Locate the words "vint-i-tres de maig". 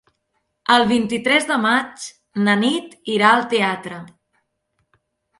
0.91-2.05